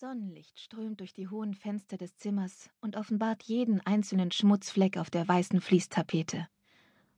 [0.00, 5.26] Sonnenlicht strömt durch die hohen Fenster des Zimmers und offenbart jeden einzelnen Schmutzfleck auf der
[5.26, 6.46] weißen Fließtapete.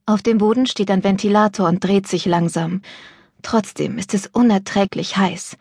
[0.07, 2.81] Auf dem Boden steht ein Ventilator und dreht sich langsam.
[3.43, 5.59] Trotzdem ist es unerträglich heiß.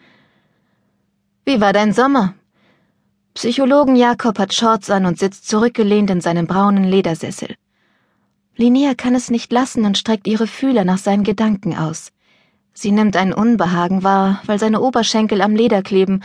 [1.44, 2.36] Wie war dein Sommer?
[3.34, 7.54] Psychologen Jakob hat Shorts an und sitzt zurückgelehnt in seinem braunen Ledersessel.
[8.56, 12.14] Linnea kann es nicht lassen und streckt ihre Fühler nach seinen Gedanken aus.
[12.72, 16.22] Sie nimmt ein Unbehagen wahr, weil seine Oberschenkel am Leder kleben,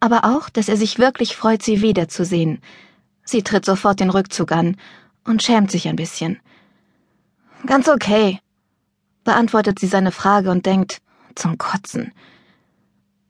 [0.00, 2.60] aber auch, dass er sich wirklich freut, sie wiederzusehen.
[3.24, 4.76] Sie tritt sofort den Rückzug an
[5.24, 6.38] und schämt sich ein bisschen.
[7.66, 8.40] Ganz okay,
[9.24, 11.00] beantwortet sie seine Frage und denkt,
[11.34, 12.12] zum Kotzen.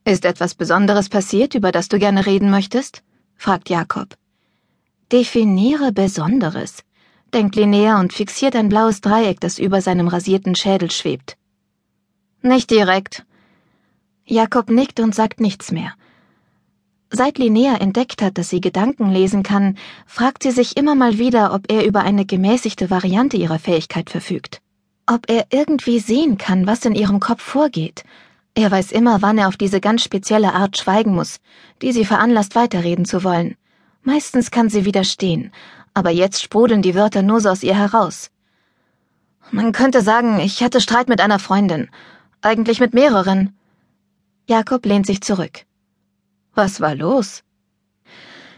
[0.05, 3.03] Ist etwas Besonderes passiert, über das du gerne reden möchtest?
[3.35, 4.15] fragt Jakob.
[5.11, 6.83] Definiere Besonderes,
[7.33, 11.37] denkt Linnea und fixiert ein blaues Dreieck, das über seinem rasierten Schädel schwebt.
[12.41, 13.25] Nicht direkt.
[14.25, 15.93] Jakob nickt und sagt nichts mehr.
[17.09, 21.53] Seit Linnea entdeckt hat, dass sie Gedanken lesen kann, fragt sie sich immer mal wieder,
[21.53, 24.61] ob er über eine gemäßigte Variante ihrer Fähigkeit verfügt.
[25.05, 28.03] Ob er irgendwie sehen kann, was in ihrem Kopf vorgeht.
[28.55, 31.39] Er weiß immer, wann er auf diese ganz spezielle Art schweigen muss,
[31.81, 33.55] die sie veranlasst, weiterreden zu wollen.
[34.03, 35.51] Meistens kann sie widerstehen,
[35.93, 38.31] aber jetzt sprudeln die Wörter nur so aus ihr heraus.
[39.51, 41.89] Man könnte sagen, ich hatte Streit mit einer Freundin.
[42.41, 43.55] Eigentlich mit mehreren.
[44.49, 45.66] Jakob lehnt sich zurück.
[46.57, 47.43] Was war los?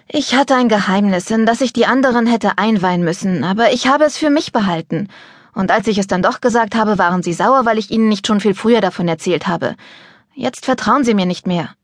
[0.08, 4.06] Ich hatte ein Geheimnis, in das ich die anderen hätte einweihen müssen, aber ich habe
[4.06, 5.10] es für mich behalten.
[5.54, 8.26] Und als ich es dann doch gesagt habe, waren sie sauer, weil ich ihnen nicht
[8.26, 9.76] schon viel früher davon erzählt habe.
[10.34, 11.76] Jetzt vertrauen sie mir nicht mehr.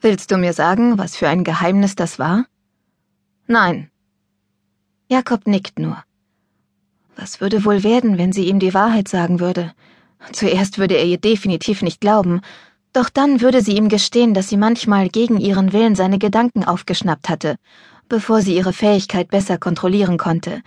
[0.00, 2.46] Willst du mir sagen, was für ein Geheimnis das war?
[3.46, 3.92] Nein.
[5.06, 6.02] Jakob nickt nur.
[7.14, 9.72] Was würde wohl werden, wenn sie ihm die Wahrheit sagen würde?
[10.32, 12.40] Zuerst würde er ihr definitiv nicht glauben,
[12.92, 17.28] doch dann würde sie ihm gestehen, dass sie manchmal gegen ihren Willen seine Gedanken aufgeschnappt
[17.28, 17.56] hatte,
[18.08, 20.62] bevor sie ihre Fähigkeit besser kontrollieren konnte.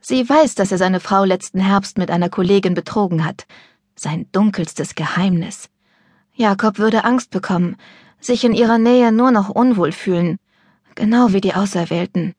[0.00, 3.46] Sie weiß, dass er seine Frau letzten Herbst mit einer Kollegin betrogen hat.
[3.96, 5.68] Sein dunkelstes Geheimnis.
[6.34, 7.76] Jakob würde Angst bekommen,
[8.20, 10.38] sich in ihrer Nähe nur noch unwohl fühlen,
[10.94, 12.34] genau wie die Auserwählten.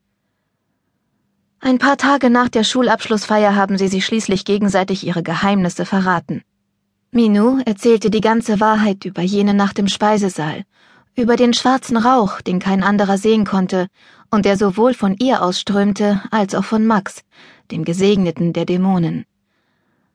[1.59, 6.41] Ein paar Tage nach der Schulabschlussfeier haben sie sich schließlich gegenseitig ihre Geheimnisse verraten.
[7.11, 10.63] Minou erzählte die ganze Wahrheit über jene Nacht im Speisesaal,
[11.15, 13.87] über den schwarzen Rauch, den kein anderer sehen konnte,
[14.29, 17.23] und der sowohl von ihr ausströmte als auch von Max,
[17.71, 19.25] dem Gesegneten der Dämonen.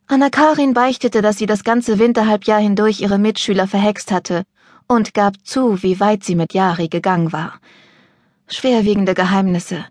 [0.07, 4.45] Anna Karin beichtete, dass sie das ganze Winterhalbjahr hindurch ihre Mitschüler verhext hatte
[4.87, 7.59] und gab zu, wie weit sie mit Yari gegangen war.
[8.47, 9.85] Schwerwiegende Geheimnisse,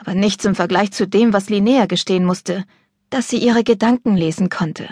[0.00, 2.64] aber nichts im Vergleich zu dem, was Linnea gestehen musste,
[3.10, 4.88] dass sie ihre Gedanken lesen konnte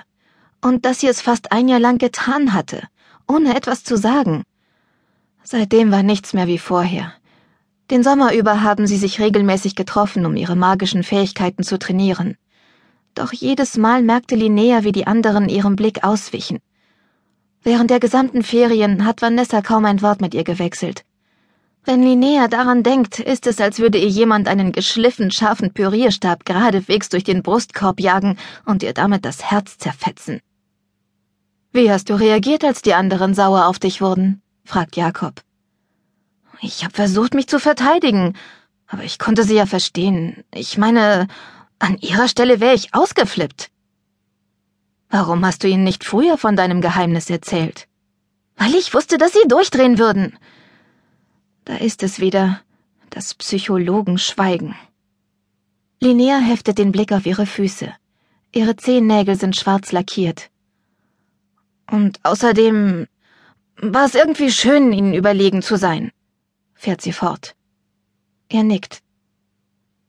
[0.62, 2.82] und dass sie es fast ein Jahr lang getan hatte,
[3.28, 4.44] ohne etwas zu sagen.
[5.42, 7.12] Seitdem war nichts mehr wie vorher.
[7.90, 12.36] Den Sommer über haben sie sich regelmäßig getroffen, um ihre magischen Fähigkeiten zu trainieren.
[13.14, 16.60] Doch jedes Mal merkte Linnea, wie die anderen ihrem Blick auswichen.
[17.62, 21.04] Während der gesamten Ferien hat Vanessa kaum ein Wort mit ihr gewechselt.
[21.84, 27.08] Wenn Linnea daran denkt, ist es, als würde ihr jemand einen geschliffen scharfen Pürierstab geradewegs
[27.08, 30.40] durch den Brustkorb jagen und ihr damit das Herz zerfetzen.
[31.72, 34.42] Wie hast du reagiert, als die anderen sauer auf dich wurden?
[34.64, 35.42] fragt Jakob.
[36.60, 38.34] Ich habe versucht, mich zu verteidigen,
[38.88, 40.44] aber ich konnte sie ja verstehen.
[40.52, 41.28] Ich meine,
[41.78, 43.70] an ihrer Stelle wäre ich ausgeflippt.
[45.08, 47.86] Warum hast du ihnen nicht früher von deinem Geheimnis erzählt?
[48.56, 50.36] Weil ich wusste, dass sie durchdrehen würden.
[51.64, 52.60] Da ist es wieder,
[53.10, 54.74] das Psychologenschweigen.
[56.00, 57.92] Linnea heftet den Blick auf ihre Füße.
[58.52, 60.49] Ihre Zehennägel sind schwarz lackiert.
[61.90, 63.06] Und außerdem
[63.76, 66.12] war es irgendwie schön, ihnen überlegen zu sein,
[66.74, 67.56] fährt sie fort.
[68.48, 69.02] Er nickt.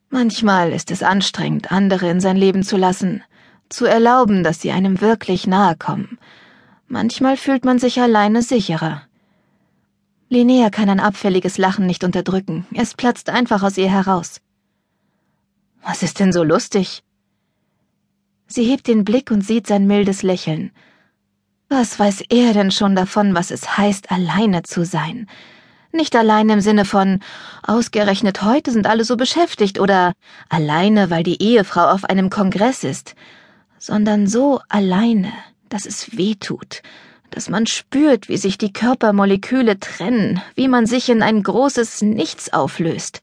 [0.09, 3.23] Manchmal ist es anstrengend, andere in sein Leben zu lassen,
[3.69, 6.19] zu erlauben, dass sie einem wirklich nahe kommen.
[6.87, 9.03] Manchmal fühlt man sich alleine sicherer.
[10.27, 12.65] Linnea kann ein abfälliges Lachen nicht unterdrücken.
[12.73, 14.41] Es platzt einfach aus ihr heraus.
[15.83, 17.03] Was ist denn so lustig?
[18.47, 20.71] Sie hebt den Blick und sieht sein mildes Lächeln.
[21.73, 25.29] Was weiß er denn schon davon, was es heißt, alleine zu sein?
[25.93, 27.21] Nicht allein im Sinne von
[27.65, 30.11] ausgerechnet heute sind alle so beschäftigt oder
[30.49, 33.15] alleine, weil die Ehefrau auf einem Kongress ist,
[33.77, 35.31] sondern so alleine,
[35.69, 36.81] dass es weh tut,
[37.29, 42.51] dass man spürt, wie sich die Körpermoleküle trennen, wie man sich in ein großes Nichts
[42.51, 43.21] auflöst.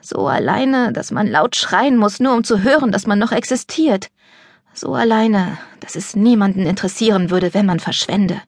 [0.00, 4.10] So alleine, dass man laut schreien muss, nur um zu hören, dass man noch existiert.
[4.72, 8.40] So alleine, dass es niemanden interessieren würde, wenn man verschwende.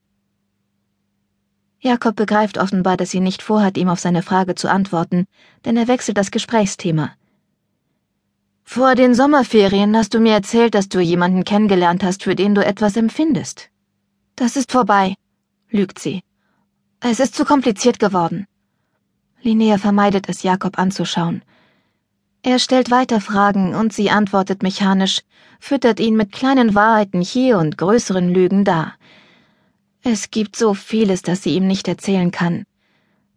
[1.80, 5.26] Jakob begreift offenbar, dass sie nicht vorhat, ihm auf seine Frage zu antworten,
[5.64, 7.10] denn er wechselt das Gesprächsthema.
[8.62, 12.64] Vor den Sommerferien hast du mir erzählt, dass du jemanden kennengelernt hast, für den du
[12.64, 13.68] etwas empfindest.
[14.36, 15.14] Das ist vorbei,
[15.70, 16.22] lügt sie.
[17.00, 18.46] Es ist zu kompliziert geworden.
[19.42, 21.42] Linnea vermeidet es, Jakob anzuschauen.
[22.44, 25.20] Er stellt weiter Fragen und sie antwortet mechanisch,
[25.60, 28.94] füttert ihn mit kleinen Wahrheiten hier und größeren Lügen da.
[30.02, 32.64] Es gibt so vieles, das sie ihm nicht erzählen kann.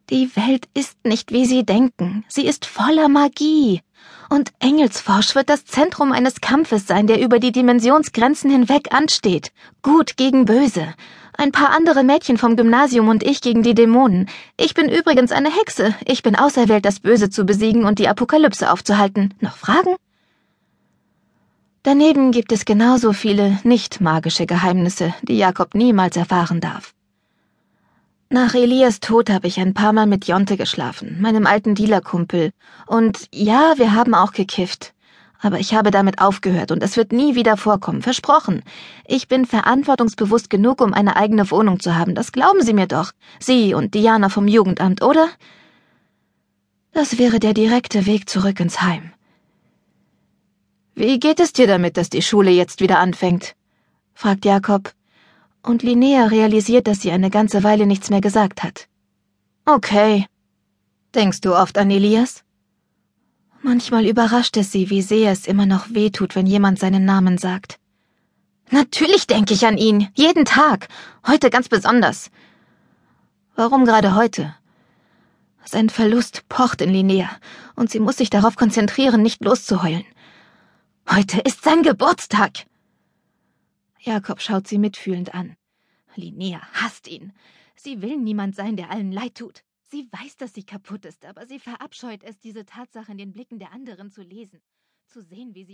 [0.10, 2.26] Die Welt ist nicht, wie sie denken.
[2.28, 3.82] Sie ist voller Magie.
[4.30, 9.52] Und Engelsforsch wird das Zentrum eines Kampfes sein, der über die Dimensionsgrenzen hinweg ansteht.
[9.82, 10.94] Gut gegen Böse.
[11.38, 14.30] Ein paar andere Mädchen vom Gymnasium und ich gegen die Dämonen.
[14.58, 15.94] Ich bin übrigens eine Hexe.
[16.06, 19.34] Ich bin auserwählt, das Böse zu besiegen und die Apokalypse aufzuhalten.
[19.42, 19.96] Noch Fragen?
[21.84, 26.96] Daneben gibt es genauso viele nicht magische Geheimnisse, die Jakob niemals erfahren darf.
[28.30, 32.52] Nach Elias Tod habe ich ein paar Mal mit Jonte geschlafen, meinem alten Dealerkumpel.
[32.88, 34.94] Und ja, wir haben auch gekifft.
[35.42, 38.64] Aber ich habe damit aufgehört und es wird nie wieder vorkommen, versprochen.
[39.06, 43.12] Ich bin verantwortungsbewusst genug, um eine eigene Wohnung zu haben, das glauben Sie mir doch.
[43.40, 45.30] Sie und Diana vom Jugendamt, oder?
[46.94, 49.12] Das wäre der direkte Weg zurück ins Heim.
[50.96, 53.56] Wie geht es dir damit, dass die Schule jetzt wieder anfängt?
[54.16, 54.94] fragt Jakob.
[55.66, 58.88] Und Linnea realisiert, dass sie eine ganze Weile nichts mehr gesagt hat.
[59.66, 60.28] Okay.
[61.16, 62.44] Denkst du oft an Elias?
[63.64, 67.40] Manchmal überrascht es sie, wie sehr es immer noch weh tut, wenn jemand seinen Namen
[67.40, 67.80] sagt.
[68.70, 70.88] Natürlich denke ich an ihn, jeden Tag,
[71.26, 72.30] heute ganz besonders.
[73.56, 74.54] Warum gerade heute?
[75.66, 77.30] Sein Verlust pocht in Linnea,
[77.76, 80.06] und sie muss sich darauf konzentrieren, nicht loszuheulen.
[81.10, 82.66] Heute ist sein Geburtstag.
[84.06, 85.58] Jakob schaut sie mitfühlend an.
[86.16, 87.34] Linnea hasst ihn.
[87.76, 89.64] Sie will niemand sein, der allen leid tut.
[89.82, 93.58] Sie weiß, dass sie kaputt ist, aber sie verabscheut es, diese Tatsache in den Blicken
[93.58, 94.62] der anderen zu lesen,
[95.08, 95.74] zu sehen, wie sie